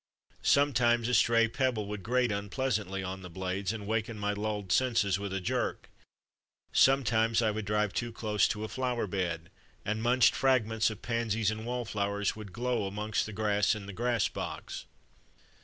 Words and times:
Sometimes 0.41 1.07
a 1.07 1.13
stray 1.13 1.47
pebble 1.47 1.85
would 1.85 2.01
grate 2.01 2.31
unpleasantly 2.31 3.03
on 3.03 3.21
the 3.21 3.29
blades 3.29 3.71
and 3.71 3.85
waken 3.85 4.17
my 4.17 4.33
lulled 4.33 4.71
senses 4.71 5.19
with 5.19 5.31
a 5.31 5.39
jerk; 5.39 5.91
some 6.73 7.03
times 7.03 7.39
I 7.39 7.51
would 7.51 7.65
drive 7.65 7.93
too 7.93 8.11
close 8.11 8.47
to 8.47 8.63
a 8.63 8.67
flower 8.67 9.05
bed, 9.05 9.51
and 9.85 10.01
munched 10.01 10.33
fragments 10.33 10.89
of 10.89 11.03
pansies 11.03 11.51
and 11.51 11.67
wallflowers 11.67 12.35
would 12.35 12.51
glow 12.51 12.87
amongst 12.87 13.27
the 13.27 13.31
grass 13.31 13.75
in 13.75 13.85
the 13.85 13.93
grass 13.93 14.27
box. 14.27 14.87